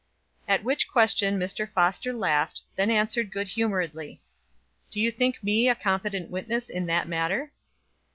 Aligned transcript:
At 0.47 0.63
which 0.63 0.87
question 0.87 1.37
Mr. 1.39 1.69
Foster 1.71 2.11
laughed, 2.11 2.63
then 2.75 2.89
answered 2.89 3.29
good 3.31 3.49
humoredly: 3.49 4.19
"Do 4.89 4.99
you 4.99 5.11
think 5.11 5.43
me 5.43 5.69
a 5.69 5.75
competent 5.75 6.31
witness 6.31 6.71
in 6.71 6.87
that 6.87 7.07
matter?" 7.07 7.51